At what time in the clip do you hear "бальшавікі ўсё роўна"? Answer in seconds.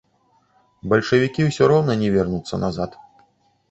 0.93-2.01